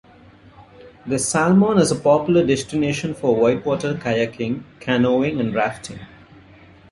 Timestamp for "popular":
1.95-2.43